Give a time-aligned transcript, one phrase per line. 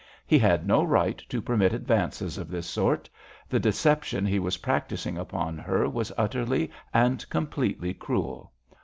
[0.25, 3.07] He had no right to permit advances of this sort;
[3.47, 8.51] the deception he was practising upon her was utterly and completely cruel.